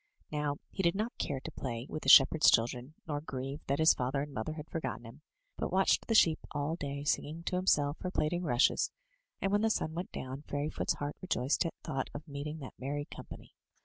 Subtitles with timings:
[0.31, 2.93] Now he did not care to play with 17 MY BOOK HOUSE the shepherds' children,
[3.05, 5.21] nor grieve that his father and mother had forgotten him,
[5.59, 8.89] but watched the sheep all day singing to himself or plaiting rushes;
[9.43, 10.41] and when the sun went down.
[10.47, 13.53] Fairy foot's heart rejoiced at thought of meeting that merry company.